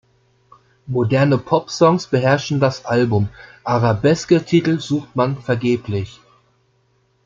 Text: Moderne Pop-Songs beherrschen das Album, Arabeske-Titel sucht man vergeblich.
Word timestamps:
Moderne 0.87 1.37
Pop-Songs 1.37 2.07
beherrschen 2.07 2.59
das 2.59 2.85
Album, 2.85 3.29
Arabeske-Titel 3.63 4.79
sucht 4.79 5.15
man 5.15 5.37
vergeblich. 5.37 6.19